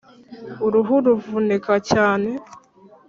uruhu 0.65 0.95
ruvunika 1.05 1.73
cyane 1.89 2.29